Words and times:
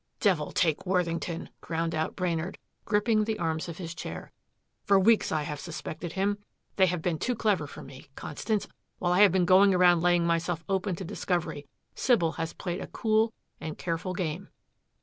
"Devil 0.19 0.51
take 0.51 0.87
Worthington," 0.87 1.49
ground 1.61 1.93
out 1.93 2.15
Brainard, 2.15 2.57
gripping 2.85 3.23
the 3.25 3.37
arms 3.37 3.69
of 3.69 3.77
his 3.77 3.93
chair. 3.93 4.31
"For 4.83 4.97
weeks 4.99 5.31
I 5.31 5.43
have 5.43 5.59
suspected 5.59 6.13
him. 6.13 6.39
They 6.75 6.87
have 6.87 7.03
been 7.03 7.19
too 7.19 7.35
clever 7.35 7.67
for 7.67 7.83
me. 7.83 8.07
Constance, 8.15 8.67
while 8.97 9.11
I 9.13 9.19
have 9.21 9.31
been 9.31 9.45
going 9.45 9.75
around 9.75 10.01
laying 10.01 10.25
myself 10.25 10.63
open 10.67 10.95
to 10.95 11.05
discovery, 11.05 11.67
Sybil 11.93 12.31
has 12.31 12.51
played 12.53 12.81
a 12.81 12.87
cool 12.87 13.31
and 13.59 13.77
careful 13.77 14.13
game." 14.15 14.49